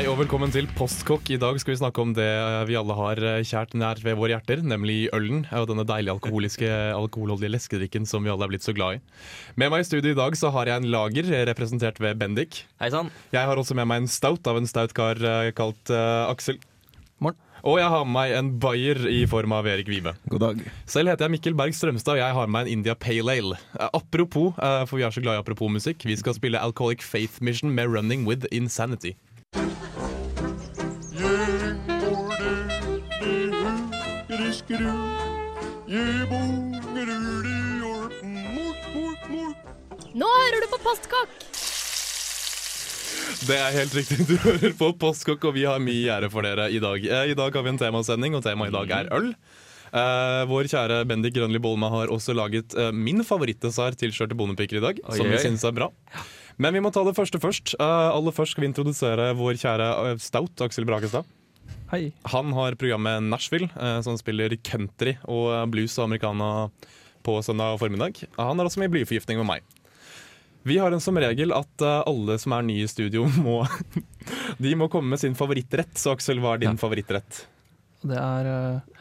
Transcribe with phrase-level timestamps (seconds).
[0.00, 1.28] Hei og velkommen til Postkokk.
[1.28, 2.24] I dag skal vi snakke om det
[2.70, 5.42] vi alle har eh, kjært nær ved våre hjerter, nemlig ølen.
[5.52, 9.02] Og denne deilige alkoholiske, alkoholholdige leskedrikken som vi alle er blitt så glad i.
[9.60, 12.62] Med meg i studio i dag så har jeg en lager eh, representert ved Bendik.
[12.80, 13.12] Hei sann.
[13.36, 15.20] Jeg har også med meg en stout av en stout kar
[15.52, 16.56] kalt uh, Aksel.
[17.20, 17.36] Morgen.
[17.60, 20.14] Og jeg har med meg en bayer i form av Erik Vibe.
[20.32, 20.60] God dag.
[20.88, 23.58] Selv heter jeg Mikkel Berg Strømstad, og jeg har med meg en India Pale Ale.
[23.76, 27.04] Eh, apropos, eh, for vi er så glad i apropos musikk, vi skal spille Alcoholic
[27.04, 29.12] Faith Mission med Running With Insanity.
[40.84, 41.32] Postkokk!
[43.46, 46.68] Det er helt riktig, du hører på Postkokk, og vi har mye gjerde for dere
[46.72, 47.04] i dag.
[47.04, 49.32] Eh, I dag har vi en temasending, og temaet i dag er øl.
[49.90, 54.84] Uh, vår kjære Bendik Grønli Bolma har også laget uh, min favorittdessert tilskjørte bondepiker i
[54.84, 55.88] dag, Oi, som vi synes er bra.
[56.62, 57.74] Men vi må ta det første først.
[57.80, 61.26] Uh, aller først skal vi introdusere vår kjære Stout, Aksel Brakestad.
[61.90, 62.12] Hei.
[62.30, 66.70] Han har programmet Nashville, eh, som spiller country og blues og americana
[67.26, 68.20] på søndag formiddag.
[68.38, 69.79] Han har også mye blyforgiftning med meg.
[70.62, 73.62] Vi har en som regel at eh, alle som er nye i studio, må,
[74.60, 75.94] de må komme med sin favorittrett.
[75.98, 76.80] Så Aksel, hva er din Ja.
[76.80, 77.44] favorittrett?
[78.00, 79.00] Det er uh,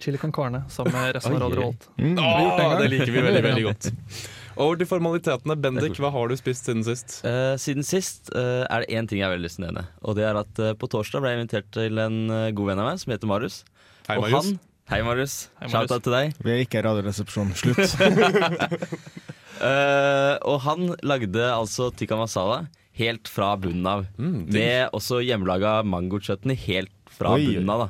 [0.00, 1.74] chili con carne sammen med resten av Radio oi.
[2.00, 2.14] Mm.
[2.16, 3.90] Oh, det det liker vi veldig veldig godt.
[4.64, 5.56] Over til formalitetene.
[5.60, 7.18] Bendik, hva har du spist siden sist?
[7.28, 9.84] Uh, siden sist uh, er det én ting jeg er veldig lyst til å nevne.
[10.00, 12.22] Og det er at på torsdag ble jeg invitert til en
[12.56, 13.62] god venn av meg som heter Marius.
[14.08, 15.50] Hei, og han Hei, Marius.
[15.58, 15.72] Hei, Marius.
[15.72, 16.36] Shout-out til deg.
[16.46, 17.56] Vi er ikke Radioresepsjonen.
[17.58, 19.34] Slutt.
[19.56, 24.06] Eh, og han lagde altså tikka masala helt fra bunnen av.
[24.18, 27.86] Mm, med også hjemmelaga mangochutney helt fra Oi, bunnen av.
[27.86, 27.88] da.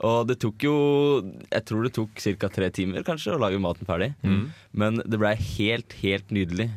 [0.00, 0.76] Og det tok jo
[1.50, 2.48] Jeg tror det tok ca.
[2.48, 4.14] tre timer kanskje å lage maten ferdig.
[4.22, 4.50] Mm.
[4.72, 6.70] Men det blei helt, helt nydelig.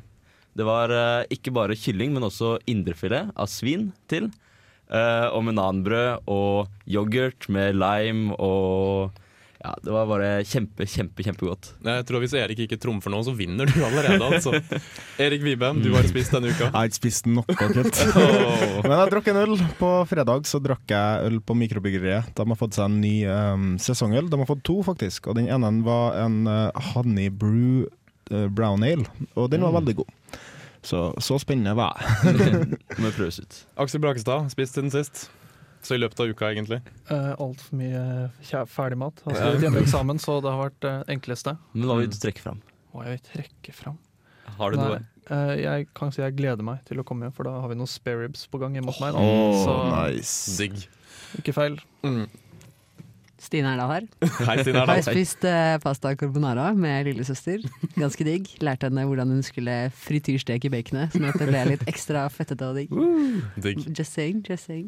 [0.53, 4.29] Det var uh, ikke bare kylling, men også indrefilet av svin til.
[4.91, 9.15] Uh, og med nanbrød og yoghurt med lime og
[9.63, 11.69] Ja, det var bare kjempe, kjempe, kjempegodt.
[11.87, 14.19] Jeg tror Hvis Erik ikke trumfer nå, så vinner du allerede.
[14.19, 14.57] Altså.
[15.23, 16.65] Erik Vibem, du har spist denne uka.
[16.67, 18.01] Jeg har ikke spist noe kult.
[18.83, 19.53] Men jeg drakk en øl.
[19.79, 22.33] På fredag så drakk jeg øl på mikrobryggeriet.
[22.35, 24.27] De har fått seg en ny um, sesongøl.
[24.27, 25.31] De har fått to, faktisk.
[25.31, 27.85] Og Den ene var en uh, honey brew
[28.33, 29.07] uh, brown ale,
[29.39, 30.11] og den var veldig god.
[30.83, 32.67] Så, så spennende var jeg.
[32.99, 33.61] Må prøves ut.
[33.79, 35.29] Aksel Brakestad, spist siden sist.
[35.83, 36.79] Så i løpet av uka, egentlig.
[37.09, 39.19] Uh, Altfor mye ferdigmat.
[39.27, 39.49] Har ja.
[39.65, 41.57] hjemmeeksamen, så det har vært det enkleste.
[41.73, 42.61] Men hva vil du trekke fram?
[42.93, 43.97] Hva jeg vil trekke fram?
[44.57, 45.01] Har du noe?
[45.27, 47.77] Uh, jeg kan si jeg gleder meg til å komme hjem, for da har vi
[47.79, 49.15] noen spare ribs på gang hjemme hos meg.
[49.15, 49.27] Da.
[49.27, 50.55] Oh, så nice.
[50.59, 50.87] Digg.
[51.41, 51.77] ikke feil.
[52.05, 52.25] Mm.
[53.43, 54.07] Stine da her.
[54.23, 55.05] Hei, Stine Har jeg Erdal.
[55.09, 57.63] spist uh, pasta carbonara med lillesøster.
[57.99, 58.51] Ganske digg.
[58.63, 62.79] Lærte henne hvordan hun skulle frityrsteke baconet, sånn at det ble litt ekstra fettete og
[62.79, 62.93] digg.
[63.59, 63.83] Digg.
[63.91, 64.87] Just saying, just saying.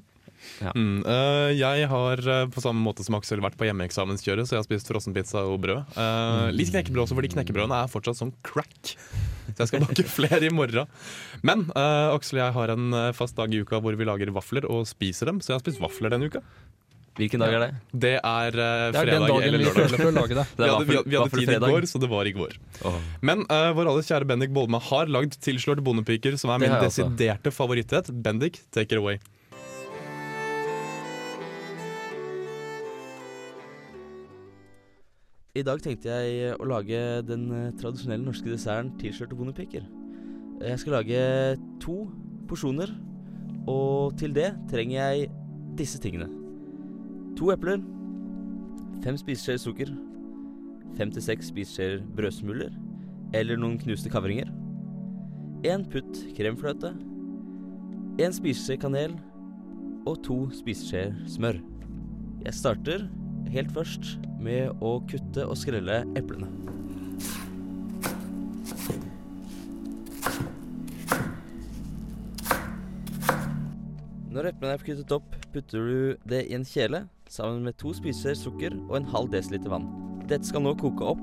[0.76, 4.62] Mm, uh, jeg har eh, på samme måte som Aksel vært på hjemmeeksamenskjøret, så jeg
[4.62, 5.96] har spist frossenpizza og brød.
[5.98, 8.96] Uh, litt knekkebrød også, fordi knekkebrødene er fortsatt som crack.
[9.52, 10.92] Så jeg skal bake flere i morgen.
[11.46, 14.68] Men uh, Aksel og jeg har en fast dag i uka hvor vi lager vafler
[14.70, 16.44] og spiser dem, så jeg har spist vafler denne uka.
[17.16, 17.70] Hvilken dag er det?
[17.96, 20.02] Det er eh, Det er den fredag dagen eller vi lørdag.
[20.04, 20.46] å lage det.
[20.58, 22.58] Det Vi hadde, vi, vi hadde tid i går, så det var i går.
[22.90, 22.98] Oh.
[23.24, 27.54] Men uh, vår alles kjære Bendik Bolme har lagd tilslørte bondepiker, som er min desiderte
[27.56, 28.12] favorittrett.
[28.12, 29.22] Bendik, take it away.
[35.56, 39.86] I dag tenkte jeg å lage den eh, tradisjonelle norske desserten tilskjørte bondepiker.
[40.60, 41.22] Jeg skal lage
[41.80, 42.10] to
[42.50, 42.92] porsjoner,
[43.72, 45.30] og til det trenger jeg
[45.80, 46.28] disse tingene.
[47.40, 47.80] To epler,
[49.04, 49.96] fem spiseskjeer sukker,
[51.00, 52.76] fem til seks spiseskjeer brødsmuler
[53.36, 54.52] eller noen knuste kavringer,
[55.72, 56.92] en putt kremfløte,
[58.20, 59.16] en spiseskje kanel
[60.04, 61.64] og to spiseskjeer smør.
[62.44, 63.08] Jeg starter
[63.56, 66.50] helt først med å kutte og skrelle eplene.
[74.36, 78.36] Når eplene er kuttet opp, putter du det i en kjele sammen med to spiser
[78.36, 79.88] sukker og en halv desiliter vann.
[80.28, 81.22] Dette skal nå koke opp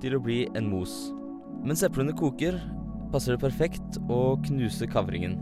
[0.00, 0.94] til å bli en mos.
[1.64, 2.56] Mens eplene koker,
[3.12, 5.36] passer det perfekt å knuse kavringen.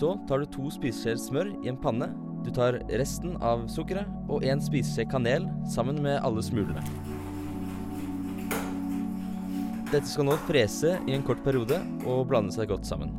[0.00, 2.06] Så tar du to spiseskjeer smør i en panne.
[2.40, 6.80] Du tar resten av sukkeret og en spiseskje kanel sammen med alle smulene.
[9.90, 13.12] Dette skal nå frese i en kort periode og blande seg godt sammen.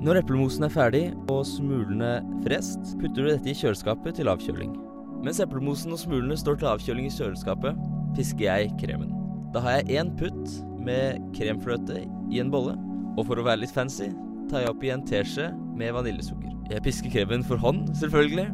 [0.00, 4.76] Når eplemosen er ferdig og smulene frest, putter du dette i kjøleskapet til avkjøling.
[5.24, 7.82] Mens eplemosen og smulene står til avkjøling i kjøleskapet,
[8.14, 9.10] pisker jeg kremen.
[9.50, 10.54] Da har jeg én putt
[10.86, 12.78] med kremfløte i en bolle,
[13.16, 14.10] og for å være litt fancy
[14.50, 16.52] tar jeg oppi en teskje med vaniljesukker.
[16.70, 18.48] Jeg pisker kremen for hånd, selvfølgelig.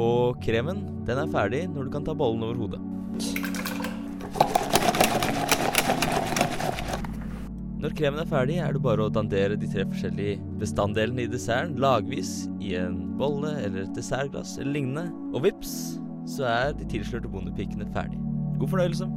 [0.00, 2.80] Og kremen den er ferdig når du kan ta bollen over hodet.
[7.80, 11.78] Når kremen er ferdig, er det bare å dandere de tre forskjellige bestanddelene i desserten
[11.80, 15.06] lagvis i en bolle eller et dessertglass eller lignende.
[15.32, 15.74] Og vips,
[16.28, 18.20] så er de tilslørte bondepikene ferdig.
[18.60, 19.08] God fornøyelse.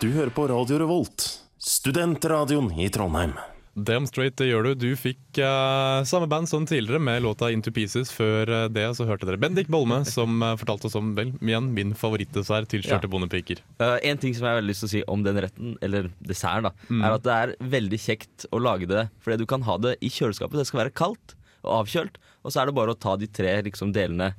[0.00, 3.32] Du hører på Radio Revolt, studentradioen i Trondheim.
[3.76, 4.86] Damn straight, det gjør du.
[4.86, 8.08] Du fikk uh, samme band som tidligere med låta Into Pieces.
[8.14, 11.68] Før uh, det så hørte dere Bendik Bolme, som uh, fortalte oss om vel, igjen,
[11.76, 13.12] min favorittdessert, tilkjørte Ja.
[13.12, 13.60] bondepiker.
[13.82, 16.08] Uh, en ting som jeg har veldig lyst til å si om den retten, eller
[16.24, 17.04] desserten, da, Mm.
[17.04, 19.04] er at det er veldig kjekt å lage det.
[19.20, 20.56] Fordi du kan ha det i kjøleskapet.
[20.56, 22.16] Det skal være kaldt og avkjølt.
[22.46, 24.32] Og så er det bare å ta de tre liksom, delene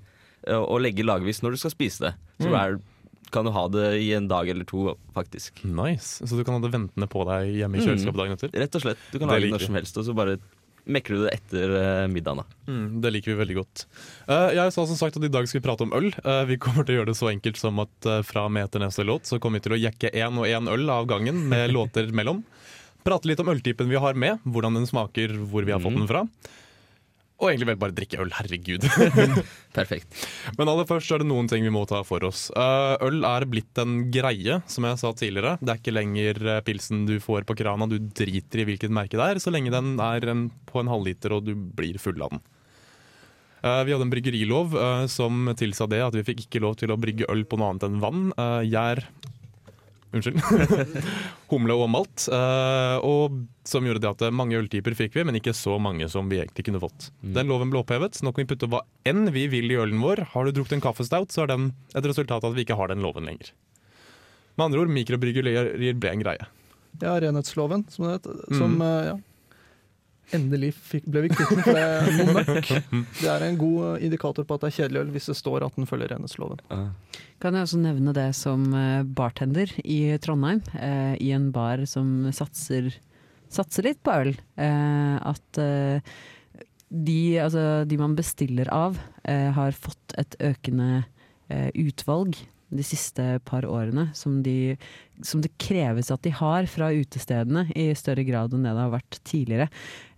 [0.50, 2.14] uh, og legge lagvis når du skal spise det.
[2.42, 2.58] Så Mm.
[2.58, 2.80] er,
[3.32, 5.64] kan du ha det i en dag eller to, faktisk.
[5.66, 6.22] Nice.
[6.28, 7.88] Så du kan ha det ventende på deg hjemme i Mm.
[7.88, 8.50] kjøleskapet dagen etter?
[8.54, 8.98] Rett og slett.
[9.12, 10.38] Du kan Det ha det når som helst, og så bare
[10.88, 12.38] mekker du det etter uh, middagen.
[12.40, 12.72] da.
[12.72, 13.86] Mm, det liker vi veldig godt.
[14.30, 16.14] Eh, jeg sa som sagt at i dag skal vi prate om øl.
[16.24, 19.04] Eh, vi kommer til å gjøre det så enkelt som at fra med til neste
[19.04, 22.08] låt så kommer vi til å jekke én og én øl av gangen med låter
[22.16, 22.44] mellom.
[23.04, 26.08] Prate litt om øltypen vi har med, hvordan den smaker, hvor vi har fått den
[26.08, 26.24] fra.
[27.38, 28.86] Og egentlig vel bare drikke øl, herregud.
[29.78, 30.24] Perfekt.
[30.58, 32.48] Men aller først er det noen ting vi må ta for oss.
[32.50, 35.60] Eh, øl er blitt en greie, som jeg sa tidligere.
[35.62, 39.20] Det er ikke lenger eh, pilsen du får på krana, du driter i hvilket merke
[39.20, 42.34] det er, så lenge den er en, på en halvliter og du blir full av
[42.34, 42.42] den.
[43.62, 44.74] Eh, vi hadde en bryggerilov
[45.14, 47.86] som tilsa det at vi fikk ikke lov til å brygge øl på noe annet
[47.86, 48.32] enn vann,
[48.66, 49.06] gjær
[50.16, 50.40] Unnskyld.
[51.52, 52.28] Humle og malt.
[52.32, 56.30] Uh, og som gjorde det at mange øltyper fikk vi, men ikke så mange som
[56.32, 57.10] vi egentlig kunne fått.
[57.22, 58.22] Den loven ble opphevet.
[58.24, 60.30] Nå kan vi putte hva enn vi vil i ølen vår.
[60.34, 62.94] Har du drukket en kaffestout, så er den et resultat av at vi ikke har
[62.94, 63.52] den loven lenger.
[64.58, 66.48] Med andre ord, mikrobryggerier ble en greie.
[66.98, 68.40] Ja, renhetsloven, som det heter.
[68.58, 69.18] Som eh, ja,
[70.36, 72.72] endelig fikk, ble vi kvitt den, for det er noe møkk.
[73.22, 75.66] Det er en god eh, indikator på at det er kjedelig øl hvis det står
[75.68, 76.64] at den følger renhetsloven.
[77.42, 82.28] Kan jeg også nevne det som eh, bartender i Trondheim, eh, i en bar som
[82.36, 82.92] satser,
[83.54, 84.34] satser litt på øl.
[84.60, 86.18] Eh, at eh,
[86.90, 91.06] de, altså, de man bestiller av, eh, har fått et økende
[91.52, 92.38] eh, utvalg
[92.70, 94.76] de siste par årene, som, de,
[95.26, 98.96] som det kreves at de har fra utestedene i større grad enn det det har
[98.98, 99.68] vært tidligere.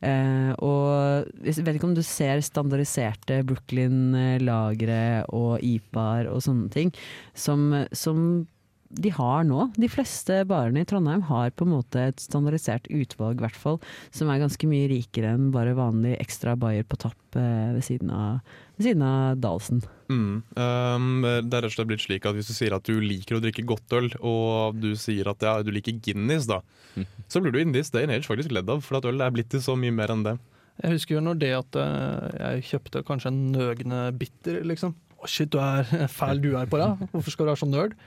[0.02, 5.02] Eh, og jeg vet ikke om du ser standardiserte Brooklyn-lagre
[5.36, 6.94] og IPA-er og sånne ting,
[7.38, 8.48] som, som
[8.90, 9.68] de har nå.
[9.78, 13.78] De fleste barene i Trondheim har på en måte et standardisert utvalg, i hvert fall,
[14.16, 18.10] som er ganske mye rikere enn bare vanlig ekstra bayer på tapp eh, ved siden
[18.16, 18.40] av,
[18.80, 19.84] ved siden av Dalsen.
[20.10, 20.42] Mm.
[20.58, 23.38] Um, det er rett og slett blitt slik at Hvis du sier at du liker
[23.38, 26.64] å drikke godt øl, og du sier at ja, du liker Guinness, da,
[27.32, 29.36] så blir du in this day and age faktisk ledd av, for at øl er
[29.36, 30.40] blitt til så mye mer enn det.
[30.80, 34.98] Jeg husker jo når det at eh, jeg kjøpte kanskje en nøgne bitter, liksom.
[35.20, 35.86] Å shit, du er
[36.20, 37.10] fæl du er på deg.
[37.12, 38.00] Hvorfor skal du være så nerd?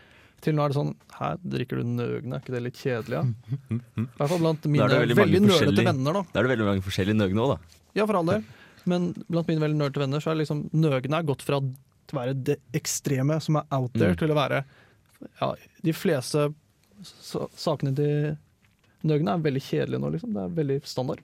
[0.43, 2.35] Til nå er det sånn Hæ, drikker du nøgne?
[2.35, 3.21] Er ikke det litt kjedelig?
[3.21, 3.77] Ja?
[3.79, 6.23] I hvert fall blant mine veldig, veldig nølete venner, da.
[6.33, 7.79] Da er det veldig mange forskjellige nøgne òg, da.
[8.01, 8.45] Ja, for all del.
[8.91, 11.69] Men blant mine veldig nølete venner så er liksom nøgne er gått fra å
[12.13, 14.19] være det ekstreme som er out there, Mm.
[14.19, 14.65] til å være
[15.41, 15.55] ja,
[15.87, 16.49] De fleste
[17.57, 18.35] sakene til
[19.07, 20.33] nøgne er veldig kjedelige nå, liksom.
[20.35, 21.23] Det er veldig standard.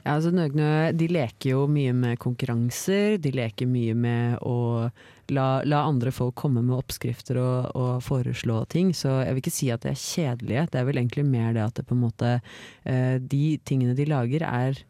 [0.00, 4.88] Ja, altså Nøgnø de leker jo mye med konkurranser, de leker mye med å
[5.34, 8.94] la, la andre folk komme med oppskrifter og, og foreslå ting.
[8.96, 11.66] Så jeg vil ikke si at de er kjedelige, det er vel egentlig mer det
[11.66, 14.84] at det på en måte eh, De tingene de lager er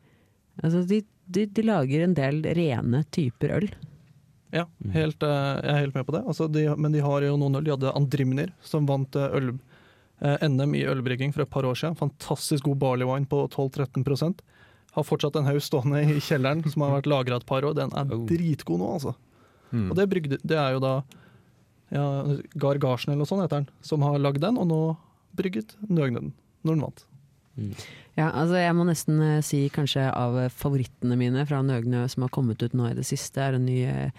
[0.60, 3.68] Altså de, de, de lager en del rene typer øl.
[4.52, 6.24] Ja, helt, eh, jeg er helt med på det.
[6.28, 7.64] Altså, de, men de har jo noen øl.
[7.64, 9.54] De hadde Andrimner, som vant eh, øl,
[10.20, 11.96] NM i ølbrygging for et par år siden.
[11.96, 14.04] Fantastisk god barley wine på 12-13
[14.96, 17.74] Har fortsatt en haug stående i kjelleren som har vært lagra et par år.
[17.78, 18.24] Den er Oh.
[18.26, 19.14] dritgod nå, altså.
[19.70, 19.90] Mm.
[19.90, 20.94] Og det, brygde, det er jo da
[21.94, 22.04] ja,
[22.58, 24.80] Gar Garsen eller noe sånt heter den, som har lagd den, og nå
[25.38, 26.32] brygget Nøgneden,
[26.66, 27.04] når den vant.
[28.16, 32.32] Ja, altså jeg må nesten eh, si kanskje av favorittene mine fra Nøgnø som har
[32.34, 34.10] kommet ut nå i det siste, er en ny, eh,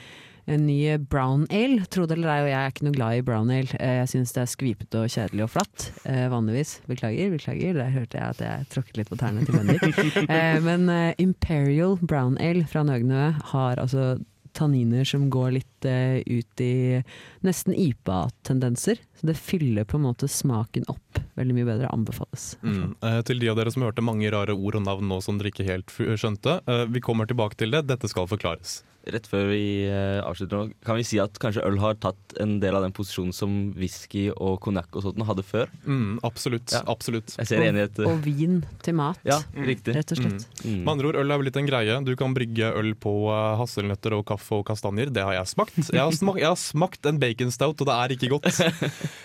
[0.54, 1.86] en ny brown ale.
[1.92, 3.76] Tro det eller ei, og jeg er ikke noe glad i brown ale.
[3.80, 5.88] Eh, Jeg syns det er skvipete og kjedelig og flatt.
[6.06, 6.74] eh, Vanligvis.
[6.88, 7.74] Beklager, beklager.
[7.80, 9.82] Der hørte jeg at jeg tråkket litt på tærne til Bendik.
[10.32, 14.20] Eh, Men eh, Imperial brown ale fra Nøgnø har altså
[14.54, 17.02] tanniner som går litt eh, ut i
[17.48, 19.00] nesten IPA-tendenser.
[19.20, 21.90] Så det fyller på en måte smaken opp veldig mye bedre.
[21.92, 22.56] Anbefales.
[22.64, 22.96] Mm.
[23.02, 25.52] Eh, til de av dere som hørte mange rare ord og navn nå som dere
[25.54, 27.86] ikke helt skjønte, eh, vi kommer tilbake til det.
[27.90, 28.82] Dette skal forklares.
[29.10, 32.60] Rett før vi eh, avslutter nå, kan vi si at kanskje øl har tatt en
[32.62, 35.72] del av den posisjonen som whisky og konjakk og sånt hadde før?
[35.88, 36.70] Mm, absolutt.
[36.70, 36.84] Ja.
[36.92, 37.34] absolutt.
[37.40, 37.98] Jeg ser enighet.
[38.06, 39.96] Og vin til mat, Ja, riktig.
[39.98, 40.46] rett og slett.
[40.62, 40.84] Mm.
[40.84, 41.98] Med andre ord, øl er blitt litt en greie.
[42.06, 45.10] Du kan brygge øl på eh, hasselnøtter og kaffe og kastanjer.
[45.10, 45.82] Det har jeg smakt.
[45.82, 48.54] Jeg har smakt, jeg har smakt en baconstout, og det er ikke godt.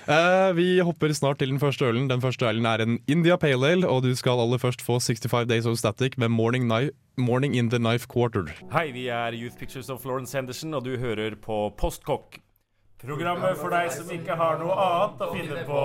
[0.06, 2.09] Eh, vi hopper snart til den første ølen.
[2.09, 5.45] Den første ølen er en India Pale Ale, og du skal aller først få 65
[5.50, 6.71] Days of Static med Morning,
[7.16, 8.49] Morning in the Knife Quarter.
[8.73, 12.40] Hei, vi er Youth Pictures of Florence Henderson, og du hører på Postkokk.
[13.02, 15.83] Programmet for deg som ikke har noe annet å finne på.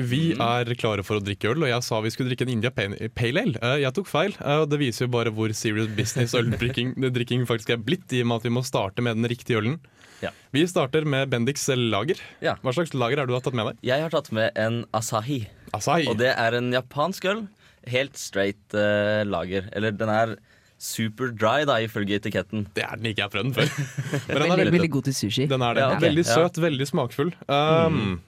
[0.00, 2.70] Vi er klare for å drikke øl, og jeg sa vi skulle drikke en India
[2.72, 3.58] Pale Ale.
[3.60, 7.44] Eh, Jeg tok feil, eh, og det viser jo bare hvor serious business øldrikking drikking
[7.50, 9.80] faktisk er blitt, i og med at vi må starte med den riktige ølen.
[10.22, 10.30] Ja.
[10.52, 12.18] Vi starter med Bendix lager.
[12.44, 12.56] Ja.
[12.62, 13.78] Hva slags lager er det du har tatt med deg?
[13.88, 15.42] Jeg har tatt med en Asahi,
[15.76, 16.06] Asahi.
[16.10, 17.46] og det er en japansk øl.
[17.88, 19.70] Helt straight uh, lager.
[19.72, 20.34] Eller den er
[20.80, 22.66] super dry, da, ifølge etiketten.
[22.76, 23.68] Det er den ikke, jeg har prøvd den før.
[24.28, 25.46] Men den er Veldig, veldig, veldig god til sushi.
[25.48, 25.82] den er det.
[25.84, 26.06] Ja, okay.
[26.08, 26.34] Veldig Ja.
[26.36, 27.32] søt, veldig smakfull.
[27.48, 28.20] Um,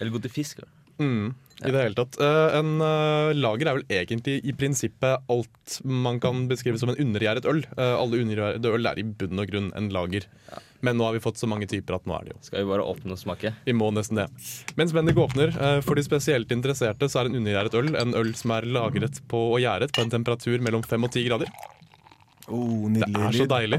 [0.00, 0.62] Eller god til fisk.
[0.98, 1.34] mm,
[1.68, 2.18] I det hele tatt.
[2.20, 6.98] Eh, en eh, lager er vel egentlig i prinsippet alt man kan beskrive som en
[7.00, 7.62] undergjæret øl.
[7.76, 10.26] Eh, alle undergjærede øl er i bunn og grunn en lager.
[10.82, 12.70] Men nå har vi fått så mange typer at nå er det jo Skal vi
[12.72, 13.54] bare åpne og smake?
[13.66, 14.26] Vi må nesten det.
[14.80, 15.54] Mens Bendik åpner,
[15.86, 19.44] for de spesielt interesserte, så er en undergjæret øl en øl som er lagret på
[19.52, 21.52] og gjæret på en temperatur mellom 5 og 10 grader.
[22.50, 23.78] Oh, Det er så deilig.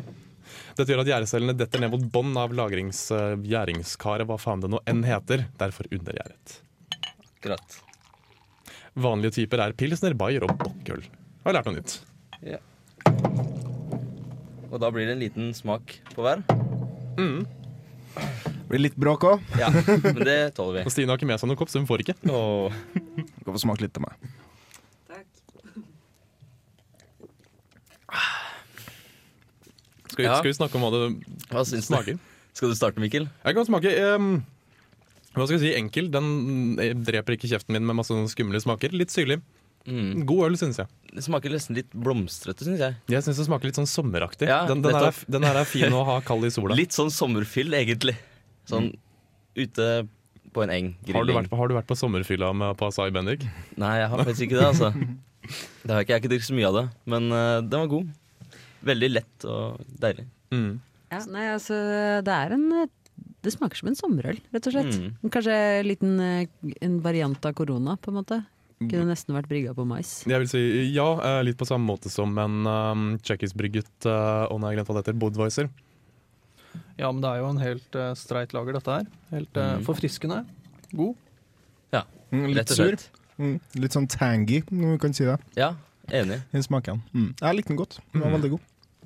[0.73, 5.03] Dette gjør at gjærecellene detter ned mot bånn av lagringsgjæringskaret, hva faen det nå enn
[5.05, 5.49] heter.
[5.59, 6.61] Derfor undergjæret.
[7.43, 7.73] Akkurat.
[8.95, 11.01] Vanlige typer er pilsner, bayer og bokkøl.
[11.43, 11.97] Har lært noe nytt.
[12.39, 12.59] Ja.
[14.71, 16.39] Og da blir det en liten smak på hver.
[17.19, 17.43] Mm.
[18.71, 19.43] Blir litt bråk òg.
[19.59, 20.93] Ja, men det tåler Og vi.
[20.95, 22.15] Stine har ikke med seg noen kopp, så hun får ikke.
[22.31, 22.79] Åh.
[23.43, 24.31] kan få smake litt av meg.
[30.13, 30.37] Skal vi, Ja.
[30.39, 31.03] skal vi snakke om hva det
[31.49, 31.91] Hva syns du?
[31.91, 32.19] smaker?
[32.53, 33.27] Skal du starte, Mikkel?
[33.43, 34.43] Jeg kan smake ehm,
[35.33, 36.09] Hva skal jeg si, enkel.
[36.13, 38.93] Den eh, dreper ikke kjeften min med masse skumle smaker.
[38.95, 39.39] Litt syrlig.
[39.83, 40.23] Mm.
[40.29, 40.87] God øl, syns jeg.
[41.11, 42.95] Det smaker nesten litt blomstrete, syns jeg.
[43.11, 44.47] Jeg syns det smaker litt sånn sommeraktig.
[44.47, 46.77] Ja, den, den, er, den her er fin å ha kald i sola.
[46.77, 48.15] Litt sånn sommerfyll, egentlig.
[48.69, 48.93] Sånn
[49.59, 49.89] ute
[50.53, 50.93] på en eng.
[51.11, 53.43] Har du, på, har du vært på sommerfylla med på Asai Bendik?
[53.81, 54.93] Nei, jeg har faktisk ikke det, altså.
[55.83, 57.81] Det har jeg ikke, jeg har ikke drukket så mye av det, men uh, den
[57.81, 58.11] var god.
[58.87, 60.23] Veldig lett og deilig.
[60.55, 60.69] Mm.
[61.11, 61.79] Ja, nei, altså,
[62.23, 62.63] det er en
[63.43, 64.95] Det smaker som en sommerøl, rett og slett.
[64.95, 65.29] Mm.
[65.33, 66.47] Kanskje en liten eh,
[66.81, 68.37] en variant av korona, på en måte.
[68.83, 70.23] Kunne nesten vært brygga på mais.
[70.27, 70.61] Jeg vil si
[70.95, 74.91] ja, eh, litt på samme måte som en um, tsjekkiskbrygget uh, Å nei, jeg glemte
[74.91, 75.19] hva det heter.
[75.21, 75.69] Budweiser.
[76.97, 79.05] Ja, men det er jo en helt uh, streit lager, dette her.
[79.31, 79.85] Helt uh, Mm.
[79.87, 80.41] forfriskende.
[80.93, 81.15] God.
[82.33, 82.95] Mm, litt sur.
[83.37, 85.35] Mm, litt sånn tangy, om vi kan si det.
[85.53, 85.75] Ja,
[86.09, 86.39] enig.
[86.49, 87.03] I smaken.
[87.13, 87.27] Mm.
[87.37, 87.99] Jeg likte den godt.
[88.11, 88.37] Den var Mm.
[88.39, 88.63] veldig god.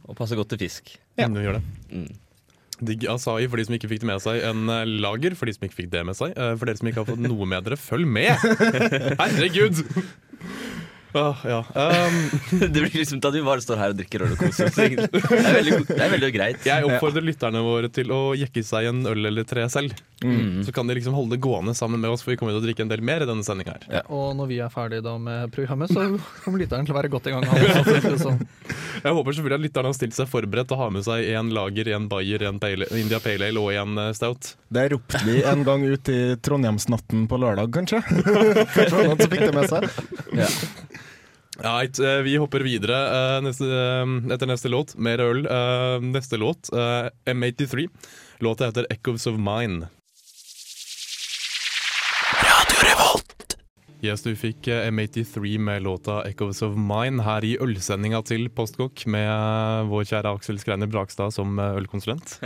[0.08, 0.94] Og passer godt til fisk.
[1.20, 1.28] Ja.
[1.28, 2.18] Mm, du gjør det.
[2.86, 4.42] Digg Asai for de som ikke fikk det med seg.
[4.46, 6.36] En eh, lager for de som ikke fikk det med seg.
[6.38, 8.34] Eh, For dere som ikke har fått noe med dere, følg med!
[9.22, 9.82] Herregud!
[11.18, 11.60] Åh, ja.
[11.74, 12.18] Um,
[12.60, 14.78] det blir liksom til at vi bare står her og drikker øl og koser oss.
[14.78, 16.68] Det er veldig, det er veldig greit.
[16.68, 19.98] jeg oppfordrer lytterne våre til å jekke seg en øl eller tre selv.
[20.24, 20.64] Mm.
[20.66, 22.66] Så kan de liksom holde det gående sammen med oss, for vi kommer til å
[22.66, 24.08] drikke en del mer i denne sendinga her.
[24.10, 26.08] Og når vi er ferdige da med programmet, så
[26.44, 27.46] kommer lytteren til å være godt i gang.
[28.28, 28.42] Sånn.
[29.04, 31.92] Jeg håper selvfølgelig at lytterne har stilt seg forberedt og har med seg en lager,
[31.94, 34.56] en bayer, en pale, India Pale Ale og en eh, stout.
[34.74, 38.02] Det ropte vi en gang ut i Trondheimsnatten på lørdag, kanskje.
[38.08, 39.88] Kanskje noen som fikk det med seg.
[40.42, 40.50] Ja.
[41.58, 44.94] Right, eh, vi hopper videre eh, neste, eh, etter neste låt.
[44.98, 45.46] Mer øl.
[45.50, 47.88] Eh, Neste låt, eh, M83.
[48.46, 49.88] Låta heter 'Echoes of Mine'.
[54.02, 59.08] Yes, du fikk eh, M83 med låta 'Echoes of Mine' her i ølsendinga til Postkokk
[59.10, 62.38] med vår kjære Aksel Skreiner Brakstad som ølkonsulent.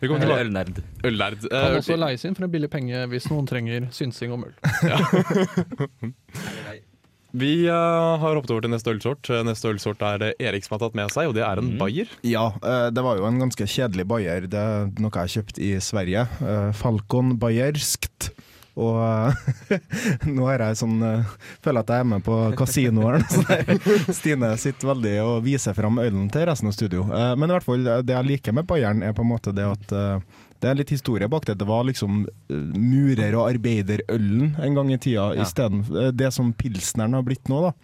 [0.00, 0.78] Ølnerd.
[0.78, 1.42] tilbake ølnerd.
[1.50, 4.54] Kan også leies inn for en billig penge hvis noen trenger synsing om øl.
[7.32, 9.28] Vi eh, har hoppet over til neste ølsort.
[9.30, 11.70] Eh, Neste ølsort er det Erik som har tatt med seg, og det er en
[11.70, 11.78] Mm.
[11.78, 12.08] Bayer.
[12.26, 14.48] Ja, eh, det var jo en ganske kjedelig bayer.
[14.50, 16.26] Det er noe jeg kjøpte i Sverige.
[16.42, 18.32] Eh, Falcon Bayerskt.
[18.76, 19.32] Og
[20.36, 21.32] nå er jeg sånn eh,
[21.64, 23.24] Føler at jeg er med på kasinoen.
[24.18, 27.06] Stine sitter veldig og viser fram øynene til resten av studio.
[27.10, 29.66] Eh, Men i hvert fall, det jeg liker med Bayern, er på en måte det
[29.66, 30.22] at eh,
[30.60, 31.56] det er litt historie bak det.
[31.62, 35.44] Det var liksom eh, murer- og arbeiderølen en gang i tida, Ja.
[35.46, 37.62] isteden eh, det som pilsneren har blitt nå.
[37.70, 37.74] da.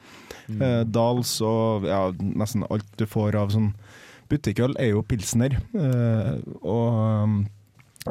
[0.53, 3.73] Eh, Dals og ja, nesten alt du får av sånn
[4.31, 5.55] butikkøl, er jo pilsner.
[5.75, 6.33] Eh,
[6.67, 7.47] og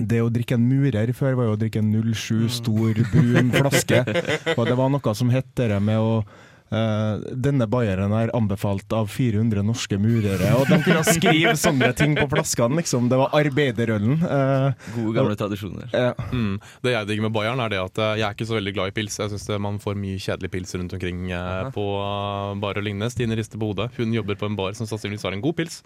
[0.02, 4.02] det å drikke en murer før var jo å drikke en 07 stor, brun flaske.
[4.58, 6.20] Og det var noe som het det med å
[6.66, 10.50] Uh, denne bayeren er anbefalt av 400 norske murere.
[10.58, 13.06] Og de kunne skrive sånne ting på flaskene, liksom.
[13.12, 14.18] Det var arbeiderølen.
[14.26, 15.94] Uh, Gode, gamle tradisjoner.
[15.94, 16.26] Uh.
[16.34, 16.56] Mm.
[16.82, 18.92] Det jeg digger med bayeren, er det at eh, jeg er ikke så veldig glad
[18.92, 19.20] i pils.
[19.22, 21.30] Jeg syns man får mye kjedelig pils rundt omkring
[21.76, 23.14] på uh, bar og lignende.
[23.14, 23.92] Stine rister på hodet.
[24.00, 25.84] Hun jobber på en bar som sannsynligvis har en god pils.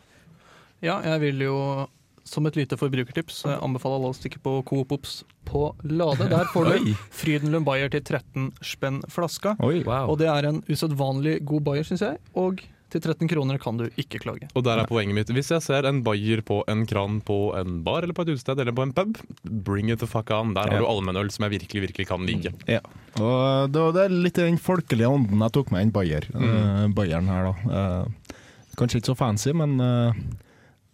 [0.80, 1.58] Ja, jeg vil jo
[2.30, 5.20] som et lite forbrukertips så jeg anbefaler alle å stikke på Coop Ops
[5.50, 6.30] på Lade.
[6.30, 9.56] Der får du Frydenlund Bayer til 13 spenn flaska.
[9.66, 9.80] oi.
[9.88, 10.12] Wow.
[10.14, 12.20] Og det er en usedvanlig god Bayer, syns jeg.
[12.38, 14.48] Og til 13 kroner kan du ikke klage.
[14.58, 15.30] Og der er poenget mitt.
[15.30, 18.58] Hvis jeg ser en Bayer på en kran på en bar eller på et utested
[18.64, 20.56] eller på en pub, bring it the fuck on.
[20.58, 22.54] Der har du allmennøl som jeg virkelig, virkelig kan like.
[22.66, 22.80] Ja.
[23.22, 26.26] Og det, var- det er litt i den folkelige ånden jeg tok med en Bayer.
[26.34, 27.80] eh, Bayeren her, da.
[27.80, 28.36] Eh,
[28.80, 30.14] kanskje ikke så fancy, men eh,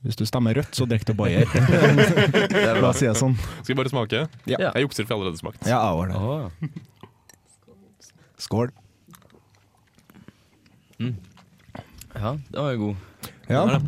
[0.06, 1.50] hvis du stemmer rødt, så drikker du Bayer.
[2.82, 3.34] La oss si det sånn.
[3.64, 4.26] Skal vi bare smake?
[4.46, 4.60] Ja.
[4.68, 5.66] Jeg jukser, for jeg har allerede smakt.
[5.66, 6.16] Ja, jeg har det.
[6.22, 6.46] Åh.
[8.46, 8.70] Skål.
[12.16, 13.32] Ja, den var jo god.
[13.50, 13.66] Ja.
[13.66, 13.82] Den er.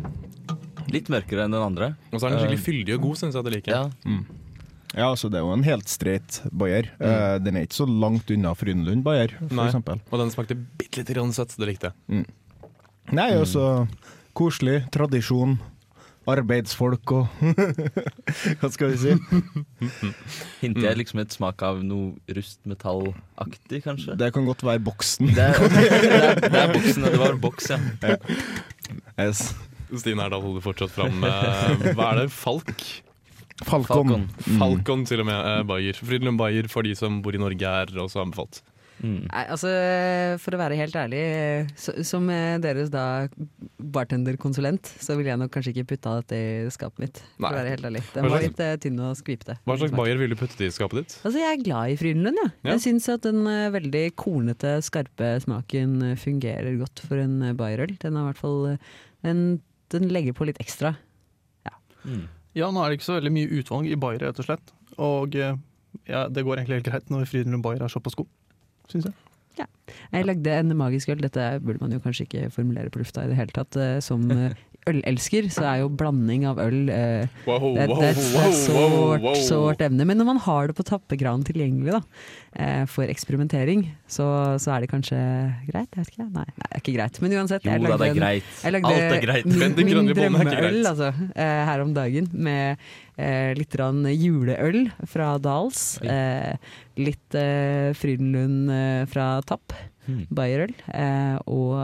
[0.88, 1.92] Litt mørkere enn den andre.
[2.10, 3.76] Og så er den skikkelig fyldig og god, syns jeg det liker.
[3.76, 4.18] Ja.
[4.96, 6.90] ja, altså det er jo en helt streit Bayer.
[6.98, 10.00] Eh, den er ikke så langt unna Frydenlund Bayer, eksempel.
[10.08, 11.54] Og den smakte bitte lite grann søtt.
[11.60, 12.24] Det likte jeg.
[13.14, 13.86] Nei, altså
[14.36, 15.58] koselig, tradisjon,
[16.28, 17.42] arbeidsfolk og
[18.60, 19.14] Hva skal vi si?
[20.62, 24.16] Hinter jeg liksom et smak av noe rustmetallaktig, kanskje?
[24.20, 25.30] Det kan godt være boksen.
[25.34, 27.08] Det er, det er, det er boksen.
[27.08, 27.80] Det var boks, ja.
[29.18, 29.44] Yes.
[29.98, 32.26] Stine Herdal holder fortsatt fram eh, Hva er det?
[32.34, 32.74] Falk?
[33.64, 33.88] Falcon.
[33.88, 34.26] Falcon.
[34.44, 34.58] Mm.
[34.60, 35.38] Falcon til og med.
[35.40, 35.96] eh, Bayer.
[35.98, 38.60] Frydenlund Bayer for de som bor i Norge, er også anbefalt.
[38.98, 39.28] Mm.
[39.28, 39.70] Nei, altså,
[40.42, 41.20] for å være helt ærlig,
[41.78, 43.28] så, som eh, deres da
[43.78, 47.20] bartenderkonsulent, så ville jeg nok kanskje ikke putta dette i skapet mitt.
[47.36, 47.52] For Nei.
[47.52, 48.02] å være helt ærlig.
[48.14, 49.58] Den var litt eh, tynn og skvipete.
[49.68, 51.18] Hva slags Bayer vil du putte i skapet ditt?
[51.22, 52.48] Altså, jeg er glad i Frydenlund, ja.
[52.64, 52.72] Ja.
[52.74, 57.94] Jeg syns at den eh, veldig kornete, skarpe smaken fungerer godt for en Bayerøl.
[58.02, 58.58] Den har i hvert fall
[59.26, 59.44] den,
[59.94, 60.96] den legger på litt ekstra.
[62.06, 62.26] Mm.
[62.56, 64.70] Ja, nå er det ikke så veldig mye utvalg i Bayer, rett og slett.
[64.98, 68.28] Og ja, det går egentlig helt greit når Frydenlund Bayer er såpass god,
[68.92, 69.14] syns jeg.
[69.58, 69.64] Ja.
[70.12, 73.30] Jeg lagde en magisk øl, dette burde man jo kanskje ikke formulere på lufta i
[73.32, 73.76] det hele tatt.
[73.76, 74.54] eh, Som eh,
[74.88, 79.82] ølelsker så er jo blanding av øl eh, Wow, det, det, det er sårt, sårt
[79.84, 80.06] emne.
[80.08, 82.00] Men når man har det på tappekranen tilgjengelig da,
[82.56, 84.28] eh, for eksperimentering, så,
[84.62, 85.18] så er det kanskje
[85.68, 85.90] greit?
[85.92, 86.28] Jeg vet ikke.
[86.30, 87.20] Nei, nei, det er ikke greit.
[87.24, 87.66] Men uansett.
[87.68, 88.48] Jo jeg da, lagde det er en- greit.
[88.62, 89.50] Jeg lagde Alt er greit.
[89.50, 92.88] min, min er drømmeøl altså, eh, her om dagen, med
[93.18, 93.78] eh, litt
[94.22, 95.84] juleøl fra Dals.
[96.00, 96.56] Eh,
[96.96, 99.76] litt eh, Frydenlund eh, fra Tapp,
[100.08, 100.22] Mm.
[100.32, 100.70] Bayerøl.
[100.96, 101.76] Eh, og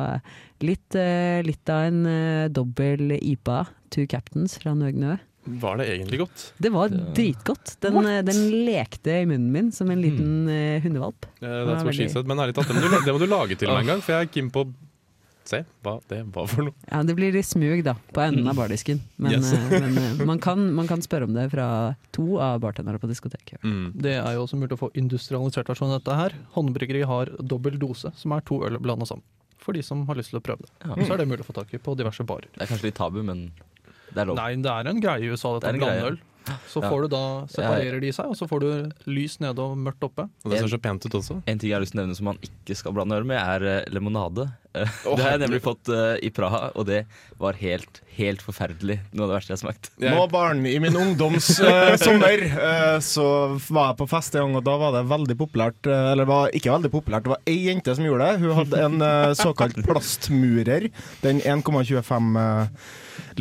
[0.64, 3.60] litt, eh, litt av en eh, dobbel IPA,
[3.94, 5.16] Two Captains fra Nøgnø.
[5.60, 6.42] Var det egentlig godt?
[6.64, 7.74] Det var dritgodt.
[7.84, 11.26] Den, eh, den lekte i munnen min som en liten eh, hundevalp.
[11.44, 12.24] Ja, that's what she said.
[12.30, 14.16] Men ærlig talt, det må, du, det må du lage til meg en gang, for
[14.16, 14.72] jeg er keen på å
[15.44, 16.72] se hva det var for noe.
[16.88, 19.02] Ja, Det blir litt smug da, på enden av bardisken.
[19.20, 19.50] Men, Yes.
[19.68, 21.66] men man, kan, man kan spørre om det fra
[22.16, 23.60] to av bartenderne på diskoteket.
[23.60, 23.90] Mm.
[24.00, 26.38] Det er jo også mulig å få industrialisert versjon av dette her.
[26.56, 29.26] Håndbryggeri har dobbel dose, som er to øl blanda sammen.
[29.64, 30.72] For de som har lyst til å prøve det.
[30.84, 30.96] Ja.
[31.08, 32.50] Så er det mulig å få tak i på diverse barer.
[32.52, 33.46] Det er kanskje litt tabu, men
[34.12, 34.36] det er lov.
[34.36, 36.00] Nei, det er en greie i USA, Det er dette en greie.
[36.02, 36.18] blandeøl.
[36.68, 36.90] Så Ja.
[36.90, 40.28] får du da, separerer de seg, og så får du lys nede og mørkt oppe.
[40.44, 41.40] Og det ser så pent ut også.
[41.46, 43.38] En ting jeg har lyst til å nevne som man ikke skal blande øl med,
[43.40, 44.50] er eh, lemonade.
[44.74, 47.04] Eh, det har jeg nemlig fått uh, i Praha, og det
[47.38, 48.98] var helt, helt forferdelig.
[49.12, 49.90] Noe av det verste jeg har smakt.
[50.02, 53.26] Nå, barn, i min ungdoms uh, sommer uh, så
[53.68, 56.72] var jeg på fest en gang, og da var det veldig populært Eller var ikke
[56.72, 58.42] veldig populært, det var ei jente som gjorde det.
[58.42, 59.06] Hun hadde en
[59.38, 60.88] såkalt plastmurer.
[61.22, 62.66] Den 1,25 eh,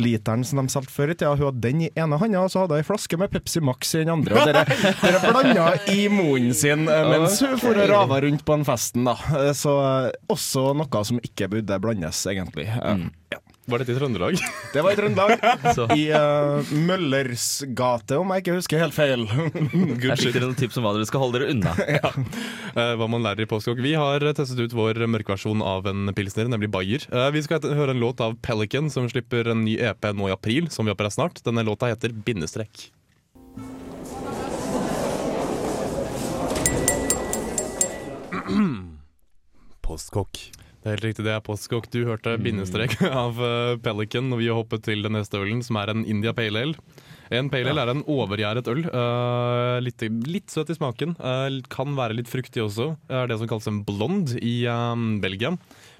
[0.02, 1.34] literen som de solgte før i tida.
[1.36, 3.94] Hun hadde den i ene handa, og så hadde hun ei flaske med Pepsi Max
[3.94, 4.34] i den andre.
[4.40, 4.64] Og dere,
[5.02, 9.06] dere blanda i munnen sin eh, mens hun for og rava rundt på den festen,
[9.08, 9.16] da.
[9.38, 12.66] Eh, Så eh, også noe som ikke burde blandes, egentlig.
[12.80, 13.08] Mm.
[13.34, 13.43] ja.
[13.64, 14.36] Var dette i Trøndelag?
[14.74, 15.40] Det var i Trøndelag.
[15.96, 19.24] I uh, Møllers gate, om jeg ikke husker helt feil.
[20.04, 21.72] Jeg fikk dere noen tips om hva dere skal holde dere unna.
[21.96, 22.10] ja.
[22.76, 23.80] uh, hva man lærer i påskehogg.
[23.84, 27.06] Vi har testet ut vår mørkversjon av en pilsner, nemlig Bayer.
[27.08, 30.34] Uh, vi skal høre en låt av Pelican, som slipper en ny EP nå i
[30.36, 31.40] april, som vi håper er snart.
[31.48, 32.90] Denne låta heter 'Bindestrek'.
[39.84, 40.63] Postkokk.
[40.84, 41.86] Det er helt riktig, det er postkokk.
[41.88, 45.88] Du hørte bindestrek av eh, Pelican, når vi hoppet til den neste ølen, som er
[45.94, 46.74] en India Pale Ale.
[47.32, 48.82] En pale ale er en overgjæret øl.
[48.92, 51.14] Uh, litt, litt søt i smaken.
[51.16, 52.90] Uh, kan være litt fruktig også.
[53.08, 55.54] Det er det som kalles en blond i um, Belgia.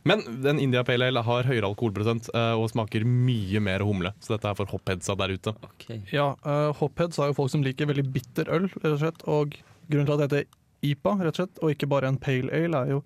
[0.05, 4.13] Men den India Pale Ale har høyere alkoholprosent uh, og smaker mye mer humle.
[4.21, 5.57] Så dette er for hopheadsa der ute.
[5.73, 6.03] Okay.
[6.13, 9.25] Ja, uh, Hopheads er jo folk som liker veldig bitter øl, rett og slett.
[9.25, 9.57] Og
[9.89, 12.85] grunnen til at det heter IPA, rett og slett, og ikke bare en pale ale,
[12.85, 13.05] er jo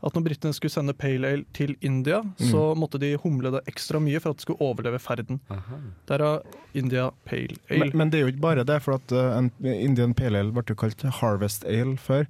[0.00, 4.00] at når britene skulle sende pale ale til India, så måtte de humle det ekstra
[4.02, 5.40] mye for at det skulle overleve ferden.
[6.08, 7.82] Derav India pale ale.
[7.84, 10.54] Men, men det er jo ikke bare det, for at uh, en Indian Pale Ale
[10.56, 12.24] ble jo kalt Harvest Ale før.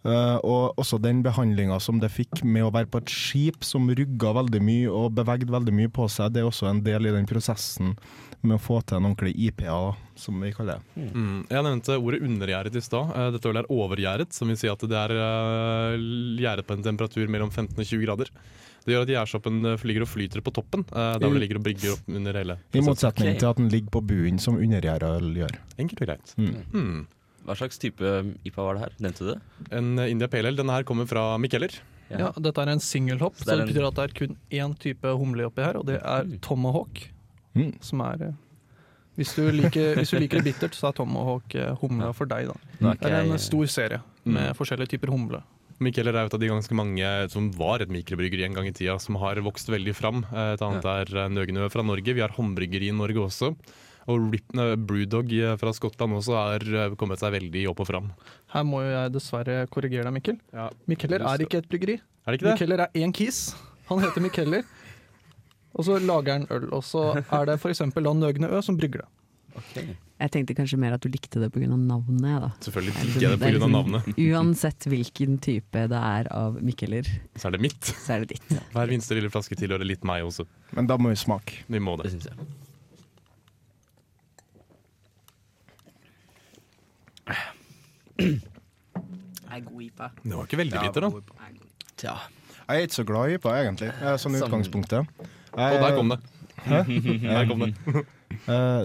[0.00, 3.90] Uh, og også den behandlinga som det fikk med å være på et skip som
[3.92, 7.12] rugga veldig mye og bevegde veldig mye på seg, det er også en del i
[7.12, 7.98] den prosessen
[8.46, 9.74] med å få til en ordentlig IPA,
[10.16, 11.10] som vi kaller det.
[11.12, 11.42] Mm.
[11.50, 13.12] Jeg nevnte ordet undergjæret i stad.
[13.16, 15.98] Eh, Dette ølet er overgjæret, som vil si at det er eh,
[16.40, 18.32] gjæret på en temperatur mellom 15 og 20 grader.
[18.86, 21.66] Det gjør at gjærsoppen eh, ligger og flyter på toppen, der hvor det ligger og
[21.68, 25.32] brygger opp under hele I motsetning til at den ligger på bunnen, som undergjæra øl
[25.42, 25.56] gjør.
[25.78, 26.34] Enkelt og greit.
[26.40, 26.58] Mm.
[26.72, 27.00] Mm.
[27.44, 28.04] Hva slags type
[28.48, 28.96] IPA var det her?
[29.04, 29.38] Nevnte du det?
[29.72, 30.58] En India Pale Ale.
[30.60, 31.72] Denne her kommer fra Mikkeller.
[32.10, 35.12] Ja, dette er en singelhopp, Så så det betyr at det er kun én type
[35.14, 36.38] humle oppi her, og det er Mm.
[36.42, 37.04] tomahawk.
[37.56, 37.72] Mm.
[37.82, 38.34] Som er eh,
[39.18, 42.48] hvis du, liker, hvis du liker det bittert, så er tomahawk eh, humla for deg,
[42.52, 42.92] da.
[43.02, 44.54] Det er en stor serie med Mm.
[44.56, 45.42] forskjellige typer humle.
[45.80, 48.98] Mikkel er et av de ganske mange som var et mikrobryggeri en gang i tida,
[49.00, 50.24] som har vokst veldig fram.
[50.28, 52.12] Eh, Et annet er Nøgenø fra Norge.
[52.14, 53.54] Vi har håndbryggeri i Norge også.
[54.08, 57.86] Og Rip, eh, Brewdog eh, fra Skottland også har eh, kommet seg veldig opp og
[57.88, 58.12] fram.
[58.52, 60.38] Her må jo jeg dessverre korrigere deg, Mikkel.
[60.52, 60.68] Ja.
[60.88, 61.96] Mikkeller er ikke et bryggeri.
[62.26, 62.54] Er det ikke det?
[62.58, 63.54] Mikkeller er én kis.
[63.88, 64.64] Han heter Mikkeller.
[65.74, 66.68] Og så lager han øl.
[66.74, 67.78] Og så er det f.eks.
[67.94, 69.08] da Nøgne Ø som brygger det.
[69.60, 69.94] Okay.
[70.20, 71.66] Jeg tenkte kanskje mer at du likte det pga.
[71.66, 72.22] navnet.
[72.44, 72.50] Da.
[72.62, 73.50] Selvfølgelig Det er jeg det liksom- pga.
[73.50, 74.02] det er navnet.
[74.30, 77.06] Uansett hvilken type det er av Mikkeler,
[77.36, 77.80] Så er det mitt.
[77.82, 78.48] så er det ditt.
[78.74, 80.46] Hver minste lille flaske tilhører litt meg også.
[80.72, 81.64] Men da må vi smake.
[81.68, 82.32] Vi må Det det.
[89.64, 90.10] god IPA.
[90.22, 91.10] Det var ikke veldig bitter, da.
[92.02, 92.16] Ja.
[92.70, 93.90] Jeg er ikke så glad i IPA, egentlig,
[94.22, 95.06] sånn utgangspunktet.
[95.56, 96.20] Og der kom det.
[96.60, 96.80] Hæ?
[97.24, 97.74] Der kom det.
[98.46, 98.82] Eh,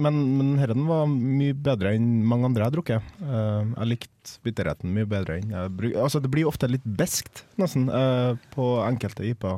[0.00, 3.08] men, men herren var mye bedre enn mange andre jeg har drukket.
[3.20, 5.96] Eh, jeg likte bitterheten mye bedre enn jeg bruk...
[6.00, 9.56] Altså, det blir ofte litt beskt, nesten, eh, på enkelte IPA.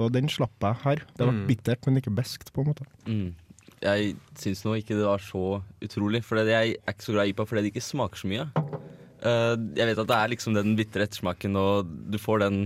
[0.00, 1.02] Og den slapp jeg her.
[1.18, 1.46] Det var Mm.
[1.50, 2.86] bittert, men ikke beskt, på en måte.
[3.06, 3.34] Mm.
[3.84, 7.34] Jeg syns nå ikke det var så utrolig, for jeg er ikke så glad i
[7.34, 8.46] IPA fordi det ikke smaker så mye.
[9.24, 12.58] Eh, jeg vet at det er liksom den bitre ettersmaken, og du får den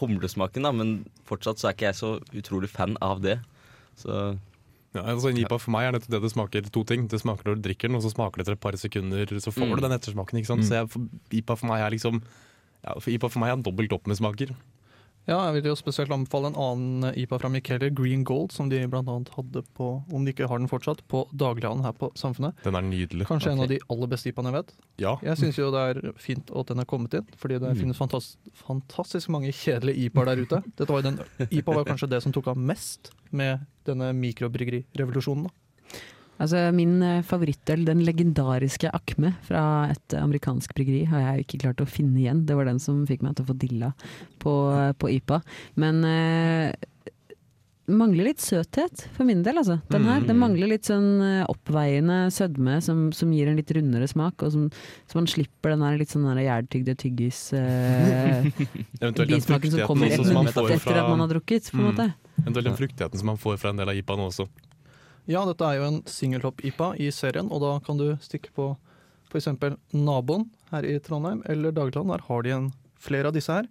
[0.00, 3.38] humlesmaken, da, men fortsatt så er ikke jeg så utrolig fan av det.
[3.96, 4.38] Så
[4.94, 7.06] Ja, altså En IPA for meg er nettopp det det smaker to ting.
[7.12, 9.26] Det smaker når du drikker den, og så smaker det etter et par sekunder.
[9.38, 9.76] Så får Mm.
[9.76, 10.38] du den ettersmaken.
[10.40, 10.64] ikke sant?
[10.64, 12.22] Så jeg, for, IPA for meg er liksom
[12.84, 14.54] ja, for IPA for meg er dobbelt opp med smaker.
[15.28, 18.78] Ja, jeg vil jo spesielt anbefale en annen IPA fra Mikkeller, Green Gold, som de
[18.80, 22.56] annet hadde på, om de ikke har den fortsatt, på daglighandelen her på Samfunnet.
[22.64, 23.26] Den er nydelig.
[23.28, 24.72] Kanskje en av de aller beste IPA-ene jeg vet.
[25.04, 25.12] Ja.
[25.22, 27.80] Jeg syns jo det er fint at den er kommet inn, fordi det Mm.
[27.82, 30.62] finnes fantas fantastisk mange kjedelige IPA-er der ute.
[30.78, 35.44] Dette var jo den, IPA var kanskje det som tok av mest med denne mikrobryggerirevolusjonen.
[35.44, 35.50] da.
[36.38, 41.82] Altså, min eh, favorittøl, den legendariske Akme fra et amerikansk bryggeri, har jeg ikke klart
[41.82, 42.44] å finne igjen.
[42.46, 43.92] Det var den som fikk meg til å få dilla
[44.38, 45.40] på, eh, på YPA.
[45.82, 46.72] Men eh,
[47.88, 49.78] mangler litt søthet, for min del, altså.
[49.88, 50.20] Den her.
[50.20, 50.42] Den Mm.
[50.44, 54.66] mangler litt sånn eh, oppveiende sødme som, som gir en litt rundere smak, og som,
[55.08, 58.44] så man slipper den der litt sånn gjærtygde tyggis eh,
[59.00, 61.90] bismaken som kommer etter, får etter at man har drukket, på en Mm.
[61.94, 62.14] måte.
[62.44, 64.46] eventuelt den fruktigheten som man får fra en del av IPA-en også.
[65.28, 68.70] Ja, dette er jo en singelhopp-IPA i serien, og da kan du stikke på
[69.28, 69.50] f.eks.
[69.92, 72.08] naboen her i Trondheim eller Dageland.
[72.14, 73.68] Der har de en, flere av disse her.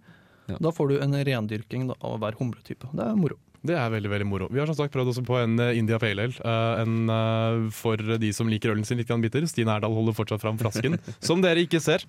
[0.48, 0.60] Ja.
[0.62, 2.88] Da får du en rendyrking da, av hver humletype.
[2.94, 3.40] Det er moro.
[3.66, 4.48] Det er veldig veldig moro.
[4.52, 6.34] Vi har som sagt prøvd også på en eh, India Pale Ale.
[6.38, 9.46] eh, en eh, for de som liker ølen sin litt bitter.
[9.50, 12.04] Stine Erdal holder fortsatt fram flasken, som dere ikke ser.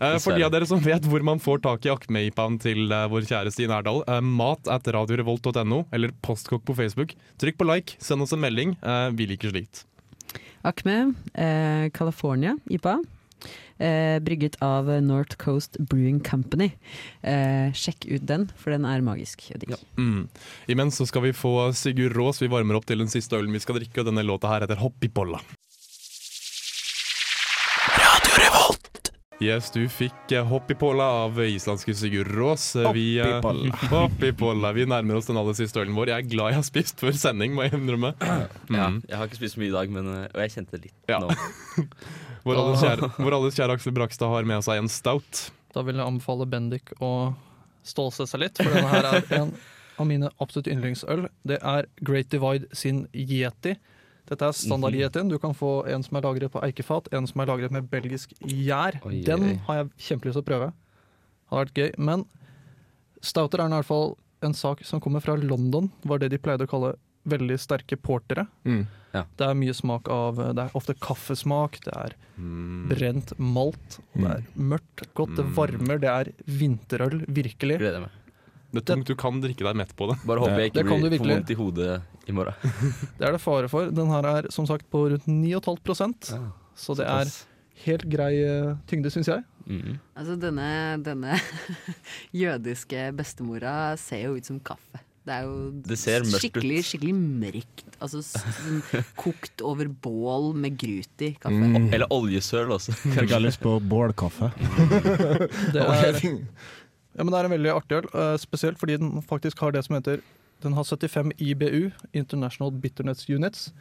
[0.00, 3.26] Eh, for de av dere som vet hvor man får tak i Akme-IPA-en til vår
[3.26, 7.16] kjære Stine Erdal, mat at radiorevolt.no eller Postkokk på Facebook.
[7.42, 8.76] Trykk på like, send oss en melding.
[8.82, 9.84] Eh, vi liker slikt.
[10.64, 13.00] Akme, eh, California, IPA.
[13.78, 16.70] Eh, brygget av North Coast Brewing Company.
[17.22, 19.76] Eh, sjekk ut den, for den er magisk Ja.
[19.98, 20.28] Mm.
[20.70, 22.42] Imens så skal vi få Sigurd Rås.
[22.42, 24.78] Vi varmer opp til den siste ølen vi skal drikke, og denne låta her heter
[24.80, 25.42] Hoppipolla.
[29.42, 32.76] Yes, du fikk eh, Hoppipolla av islandske Sigurd Rås.
[32.78, 33.76] Eh, Vi, eh, Hoppipolla.
[33.90, 34.70] Hoppipolla.
[34.76, 36.12] Vi nærmer oss den aller siste ølen vår.
[36.12, 38.14] Jeg er glad jeg har spist før sending, må jeg innrømme.
[38.22, 39.00] ja, Mm.
[39.08, 41.18] jeg har ikke spist mye i dag, men, eh, og jeg kjente det litt Ja.
[41.20, 41.34] nå.
[42.44, 45.46] Vår alles kjære, vår alles kjære Aksel Brakstad har med seg en stout.
[45.72, 47.10] Da vil jeg anbefale Bendik å
[47.88, 49.54] stålse seg litt, for denne her er en
[49.98, 51.24] av mine absolutt yndlingsøl.
[51.48, 53.74] Det er Great Divide sin Yeti.
[54.26, 55.28] Dette er standard Yetien.
[55.28, 58.32] Du kan få en som er lagret på eikefat, en som er lagret med belgisk
[58.40, 58.96] gjær.
[59.26, 60.72] Den har jeg kjempelyst til å prøve.
[61.52, 61.90] Har vært gøy.
[61.98, 62.24] Men
[63.24, 65.90] stouter er i hvert fall en sak som kommer fra London.
[66.04, 66.94] var det de pleide å kalle
[67.28, 68.46] veldig sterke portere.
[68.64, 68.86] Mm.
[69.14, 72.88] Det er mye smak av Det er ofte kaffesmak, det er Mm.
[72.90, 75.54] brent malt, det er mørkt, godt, det Mm.
[75.54, 77.78] varmer, det er vinterøl, virkelig.
[77.78, 78.10] Gleder meg.
[78.74, 80.18] Det er tungt, du kan drikke deg mett på det.
[80.26, 81.34] Bare håper jeg Det ikke blir for virkelig.
[81.38, 82.54] vondt i hodet i morgen.
[83.18, 83.90] Det er det fare for.
[83.94, 86.34] Den her er som sagt på rundt 9,5%
[86.74, 87.28] så det er
[87.84, 89.44] helt grei eh, tyngde, syns jeg.
[89.66, 89.98] Mhm.
[90.18, 90.66] Altså denne,
[91.06, 91.36] denne
[92.34, 95.00] jødiske bestemora ser jo ut som kaffe.
[95.24, 96.40] Det er jo Det ser mørkt ut.
[96.42, 97.84] skikkelig, skikkelig mørkt.
[98.04, 98.82] Altså s- sånn
[99.22, 101.54] kokt over bål med grut i kaffe.
[101.78, 101.86] Mm.
[101.96, 102.92] Eller oljesøl også.
[103.06, 104.50] Fikk jeg lyst på bålkaffe.
[105.72, 106.20] Det er,
[107.14, 109.84] ja, men det er en veldig artig øl, eh, spesielt fordi den faktisk har det
[109.86, 110.20] som heter
[110.62, 113.72] Den har 75 IBU, International Bitterness Units.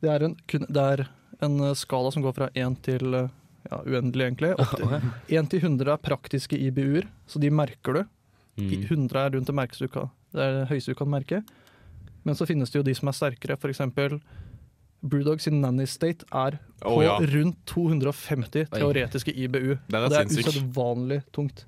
[0.00, 1.02] Det er en, det er
[1.42, 3.28] en eh, skala som går fra 1 til eh,
[3.70, 4.54] ja, uendelig, egentlig.
[4.58, 8.02] Opp til 1 til 100 er praktiske IBU-er, så de merker du.
[8.02, 8.08] I-
[8.62, 8.82] Mm.
[8.84, 10.10] 100 er rundt det merkeste du kan.
[10.32, 11.38] Det er det høyeste du kan merke.
[12.24, 13.56] Men så finnes det jo de som er sterkere.
[13.56, 14.18] Eksempel
[15.02, 17.16] Brewdog sin Nanny State er på oh, ja.
[17.18, 19.78] rundt 250 teoretiske IBU.
[19.88, 21.64] Det er det er usedvanlig tungt.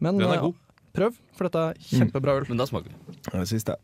[0.00, 0.54] Men Den er eh, god.
[0.96, 2.46] prøv, for dette er kjempebra øl.
[2.48, 3.20] Men da smaker det.
[3.32, 3.76] Det siste.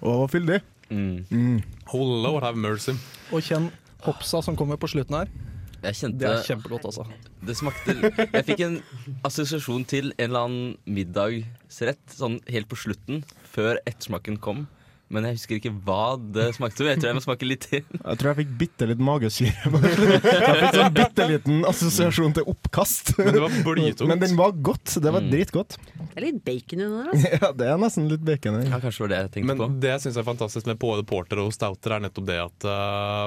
[0.00, 0.60] Og fyldig.
[0.90, 1.24] Mm.
[1.30, 1.60] Mm.
[1.92, 2.94] Oh lord have mercy.
[3.32, 3.68] Og kjenn
[4.06, 5.30] hopsa som kommer på slutten her.
[5.78, 7.04] Jeg kjente Det er kjempegodt, altså.
[7.46, 7.94] Det smakte
[8.32, 8.78] Jeg fikk en
[9.26, 14.64] assosiasjon til en eller annen middagsrett sånn helt på slutten, før ettersmaken kom.
[15.10, 16.84] Men jeg husker ikke hva det smakte.
[16.84, 17.80] Jeg tror jeg må smake litt til.
[18.08, 19.54] Jeg tror jeg fikk bitte litt magesyre.
[19.56, 23.14] Jeg fikk sånn bitte liten assosiasjon til oppkast.
[23.16, 24.04] Men det var blytungt.
[24.10, 24.98] Men den var godt.
[25.00, 25.30] Det var Mm.
[25.32, 25.78] dritgodt.
[25.96, 27.32] Det er litt bacon under der, altså.
[27.40, 28.66] Ja, det er nesten litt bacon i.
[28.68, 29.68] Ja, kanskje det var det jeg tenkte Men på.
[29.80, 33.26] det jeg syns er fantastisk med både porter og stouter, er nettopp det at uh,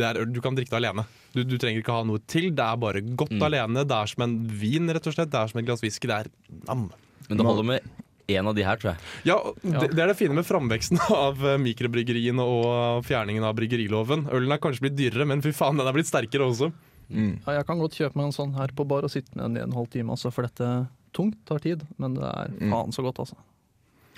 [0.00, 1.06] det er, du kan drikke det alene.
[1.32, 2.50] Du, du trenger ikke ha noe til.
[2.50, 3.46] Det er bare godt Mm.
[3.46, 3.86] alene.
[3.86, 5.30] Det er som en vin, rett og slett.
[5.30, 6.10] Det er som et glass whisky.
[6.10, 6.30] Det er
[6.66, 6.88] nam.
[7.30, 7.90] Men det holder med
[8.36, 9.02] én av de her, tror jeg.
[9.30, 14.26] Ja, det, det er det fine med framveksten av eh, mikrobryggeriene og fjerningen av bryggeriloven.
[14.30, 16.70] Ølen er kanskje blitt dyrere, men fy faen, den er blitt sterkere også.
[17.10, 17.36] Mm.
[17.42, 19.58] Ja, jeg kan godt kjøpe meg en sånn her på bar og sitte med den
[19.58, 20.66] i en halv time, altså, for dette
[21.16, 21.86] tungt, tar tid.
[21.98, 22.70] Men det er Mm.
[22.70, 23.38] faen så godt, altså.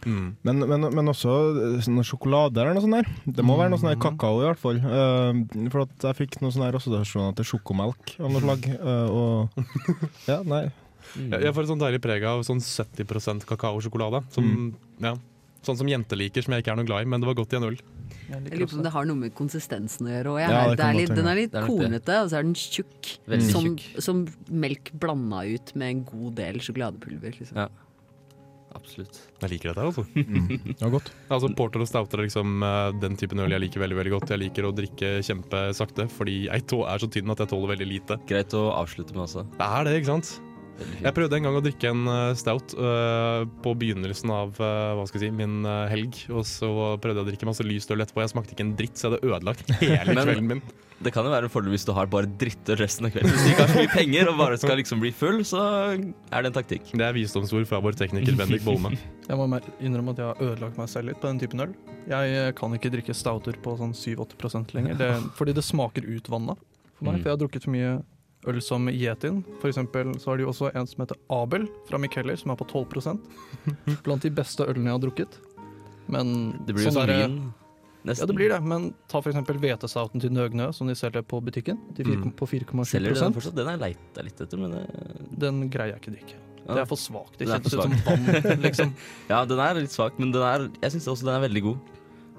[0.03, 0.37] Mm.
[0.42, 1.31] Men, men, men også
[1.62, 3.09] eh, sånn sjokolade eller noe sånt der.
[3.38, 4.81] Det må være noe sånn der kakao i hvert fall.
[4.83, 8.66] Uh, for at jeg fikk noen sånne assosiasjoner til sjokomelk av noe slag.
[8.83, 9.62] Uh, og
[10.33, 10.64] ja, nei.
[11.16, 14.22] Jeg, jeg får et sånn deilig preg av sånn 70% kakaosjokolade.
[14.33, 14.75] Som, Mm.
[15.01, 15.14] ja,
[15.62, 17.53] sånn som jenter liker, som jeg ikke er noe glad i, men det var godt
[17.53, 17.77] i en øl.
[18.33, 20.40] Jeg lurer på om det har noe med konsistensen å gjøre.
[20.40, 20.94] Ja, den er
[21.37, 21.68] litt Det er det.
[21.68, 23.18] kornete, og så er den tjukk.
[23.29, 24.01] Veldig som, tjukk.
[24.03, 27.37] som melk blanda ut med en god del sjokoladepulver.
[27.38, 27.57] Liksom.
[27.57, 27.68] Ja.
[28.75, 29.18] Absolutt.
[29.42, 30.07] Jeg liker dette, altså.
[30.16, 30.77] Mm.
[30.81, 31.11] Det godt.
[31.29, 34.31] Altså, Porter og stouter er liksom eh, den typen øl jeg liker veldig veldig godt.
[34.33, 37.88] Jeg liker å drikke kjempesakte, fordi jeg tå- er så tynn at jeg tåler veldig
[37.90, 38.16] lite.
[38.27, 39.44] Greit å avslutte med også.
[39.59, 40.33] Det er det, ikke sant?
[41.02, 45.06] Jeg prøvde en gang å drikke en eh, stout uh, på begynnelsen av uh, hva
[45.08, 46.24] skal jeg si, min uh, helg.
[46.32, 46.70] Og så
[47.02, 48.22] prøvde jeg å drikke masse lyst øl etterpå.
[48.24, 50.64] Jeg smakte ikke en dritt, så jeg hadde ødelagt hele Men- kvelden min.
[51.02, 53.32] Det kan jo være en fordel hvis du har bare drittøl resten av kvelden.
[53.35, 55.62] Hvis du ikke har så mye penger og bare skal liksom bli full, så
[55.98, 56.92] er det en taktikk.
[56.94, 58.92] Det er visdomsord fra vår tekniker Bendik Bolme.
[59.28, 59.48] Jeg må
[59.82, 61.74] innrømme at jeg har ødelagt meg selv litt på den typen øl.
[62.11, 67.06] Jeg kan ikke drikke stouter på sånn 7-8 lenger, det, fordi det smaker utvanna for
[67.06, 67.16] meg.
[67.16, 67.20] Mm.
[67.22, 67.92] For jeg har drukket for mye
[68.48, 69.44] øl som Yetin.
[69.61, 72.66] For eksempel så har de også en som heter Abel fra Micheller, som er på
[72.66, 73.20] 12%
[74.05, 75.38] Blant de beste ølene jeg har drukket.
[76.09, 77.52] Men Det blir jo sånn som derre- vin.
[78.02, 78.24] Nesten.
[78.24, 81.38] Ja, det blir det, men ta for eksempel hvetestouten til Nøgnø, som de selger på
[81.40, 82.33] butikken, til fire- Mm.
[82.35, 83.55] på 4,7 Selger den fortsatt?
[83.55, 86.35] Den jeg leita litt etter, men det, Den greier jeg ikke å drikke.
[86.66, 86.74] ja.
[86.74, 87.38] Det er for svakt.
[87.38, 88.92] Det kjennes ut som vann, liksom.
[89.31, 91.78] ja, den er litt svak, men den er, jeg syns også den er veldig god.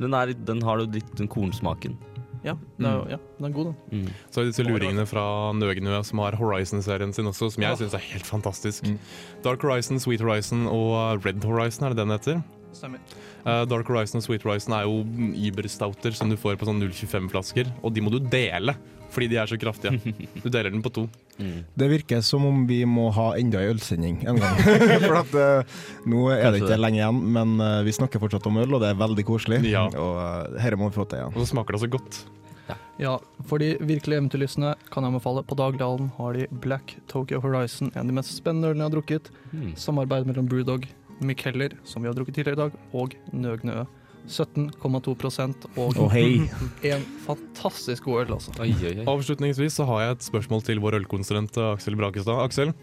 [0.04, 1.96] Den, er, den har jo litt den kornsmaken.
[2.44, 4.02] Ja, det er, ja, den er god, den.
[4.04, 4.08] Mm.
[4.30, 5.24] Så er disse luringene fra
[5.56, 7.76] Nøgnø som har Horizon-serien sin også, som jeg Ja.
[7.80, 8.84] syns er helt fantastisk.
[8.84, 8.98] Mm.
[9.44, 12.44] Dark Horizon, Sweet Horizon og Red Horizon, er det den heter?
[12.74, 13.00] Stemmer.
[13.46, 15.04] Uh, Dark Horizon og Sweet Horizon er jo
[15.52, 18.76] Uber-stouter som du får på sånn 0,25-flasker, og de må du dele
[19.14, 20.00] fordi de er så kraftige.
[20.44, 21.06] Du deler den på to.
[21.38, 21.64] Mm.
[21.80, 24.62] Det virker som om vi må ha enda en ølsending en gang.
[25.08, 26.82] For at uh, nå er det ikke det.
[26.82, 29.64] lenge igjen, men uh, vi snakker fortsatt om øl, og det er veldig koselig.
[29.70, 29.88] Ja.
[29.90, 31.36] Og uh, dette må vi få til igjen.
[31.36, 32.24] Og så smaker det så godt.
[33.02, 33.18] Ja,
[33.50, 35.44] for de virkelig eventyrlystne kan jeg anbefale.
[35.46, 38.96] På Dagdalen har de Black Tokyo Horizon, en av de mest spennende ølene jeg har
[38.96, 39.32] drukket.
[39.52, 39.72] Mm.
[39.80, 40.86] Samarbeid mellom Brewdog,
[41.24, 43.84] Mikkeller, som vi har drukket tidligere i dag, og Nøgnø.
[44.30, 45.14] 17,2
[45.82, 46.46] og Å hei.
[46.94, 48.54] en fantastisk god øl, altså.
[48.64, 49.08] Oi, oi, oi.
[49.10, 52.40] Avslutningsvis så har jeg et spørsmål til vår ølkonsulent eh, Aksel Brakestad.
[52.44, 52.74] Aksel,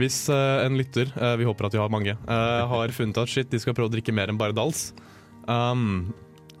[0.00, 3.30] hvis uh, en lytter, uh, vi håper at vi har mange, uh, har funnet at
[3.30, 4.90] shit, de skal prøve å drikke mer enn bare Dals.
[5.46, 6.10] Um,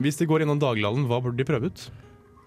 [0.00, 1.88] hvis de går innom dagligdalen, hva burde de prøve ut?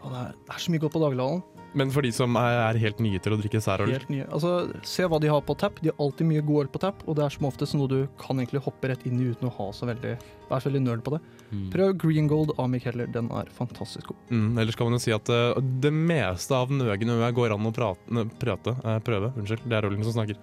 [0.03, 1.43] Det, er, det er så mye godt på Dagligdalen.
[1.77, 3.91] Men for de som er, er helt nye til å drikke særøl.
[3.93, 4.27] Helt nye.
[4.33, 4.53] Altså,
[4.87, 5.81] se hva de har på tapp.
[5.83, 7.99] De har alltid mye god øl på tapp, og det er som oftest noe du
[8.21, 10.13] kan egentlig hoppe rett inn i uten å ha så veldig,
[10.49, 11.21] være så veldig nerd på det.
[11.53, 11.65] Mm.
[11.73, 13.09] Prøv Green Gold av Mick Heller.
[13.13, 14.23] Den er fantastisk god.
[14.33, 17.69] Mm, ellers kan man jo si at uh, det meste av Nøgen Ø går an
[17.69, 19.33] å prate, ne, prøte, eh, prøve.
[19.39, 20.39] Unnskyld, det er Rolling som snakker.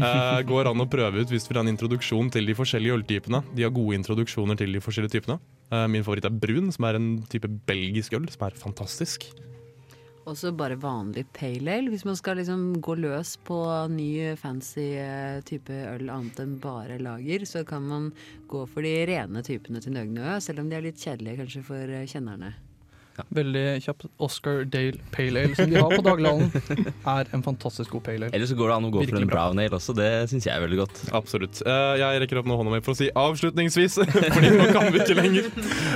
[0.00, 3.00] uh, går an å prøve ut hvis du vil ha en introduksjon til de forskjellige
[3.00, 3.44] øltypene.
[3.56, 5.40] De har gode introduksjoner til de forskjellige typene.
[5.70, 9.28] Eh, min favoritt er brun, som er en type belgisk øl, som er fantastisk.
[10.28, 11.90] Også bare vanlig pale ale.
[11.90, 13.56] Hvis man skal liksom gå løs på
[13.88, 18.10] ny fancy eh, type øl annet enn bare lager, så kan man
[18.50, 21.96] gå for de rene typene til Nøgnø, selv om de er litt kjedelige kanskje for
[21.96, 22.52] eh, kjennerne.
[23.36, 24.06] Veldig kjapt.
[24.22, 26.50] Oscar Dale Pale Ale, som de har på daglanden
[27.14, 28.34] er en fantastisk god pale ale.
[28.36, 29.42] Eller så går det an å gå for Virkelig en bra.
[29.50, 29.94] brown ale også.
[29.98, 31.02] Det syns jeg er veldig godt.
[31.18, 31.60] Absolutt.
[31.66, 33.98] Eh, jeg rekker opp nå hånda mi for å si avslutningsvis,
[34.36, 35.50] fordi nå kan vi ikke lenger.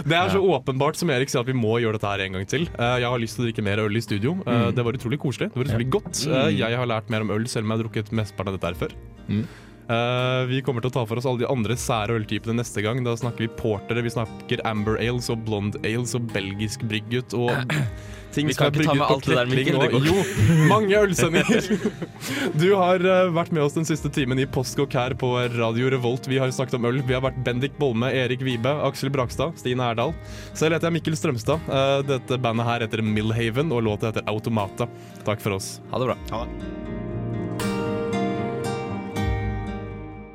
[0.04, 2.48] Det er så åpenbart som Erik sier at vi må gjøre dette her en gang
[2.50, 2.68] til.
[2.76, 4.36] Eh, jeg har lyst til å drikke mer øl i studio.
[4.44, 5.50] Eh, det var utrolig koselig.
[5.54, 6.24] Det var utrolig godt.
[6.28, 8.72] Eh, jeg har lært mer om øl, selv om jeg har drukket mesteparten av dette
[8.72, 8.96] her før.
[9.30, 9.44] Mm.
[9.84, 13.02] Eh, vi kommer til å ta for oss alle de andre sære øltypene neste gang.
[13.04, 17.52] Da snakker vi portere, vi snakker amber ales og blonde ales og belgisk brygget og
[18.34, 20.08] ting Vi som kan er ikke ta brygget med på alt det der, Mikkel, og-
[20.08, 21.68] Jo, mange ølsendinger.
[22.62, 26.26] Du har uh, vært med oss den siste timen i Postkokk her på Radio Revolt.
[26.30, 27.02] Vi har snakket om øl.
[27.04, 30.14] Vi har vært Bendik Bolme, Erik Vibe, Aksel Brakstad, Stine Erdal.
[30.56, 31.60] Selv heter jeg Mikkel Strømstad.
[31.68, 34.88] Uh, Dette bandet her heter Millhaven, og låta heter Automata.
[35.28, 35.76] Takk for oss.
[35.92, 36.48] Ha det bra.